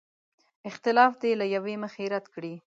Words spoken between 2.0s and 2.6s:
رد کړي.